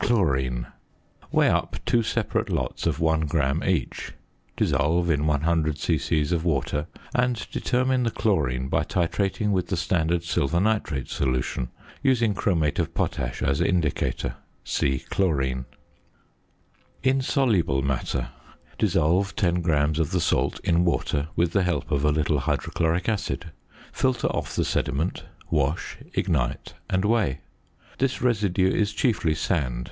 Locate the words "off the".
24.28-24.64